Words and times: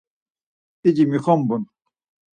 P̌ici 0.79 1.05
mixombun. 1.11 1.63